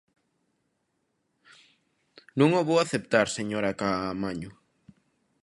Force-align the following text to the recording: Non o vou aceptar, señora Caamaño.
Non 2.39 2.49
o 2.59 2.61
vou 2.69 2.77
aceptar, 2.81 3.27
señora 3.37 3.77
Caamaño. 3.79 4.51